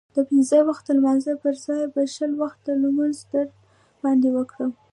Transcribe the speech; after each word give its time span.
د 0.15 0.17
پنځه 0.29 0.57
وخته 0.69 0.89
لمانځه 0.97 1.33
پرځای 1.43 1.81
به 1.93 2.03
شل 2.15 2.31
وخته 2.43 2.69
لمونځ 2.83 3.17
در 3.31 3.47
باندې 4.03 4.29
وکړم. 4.37 4.71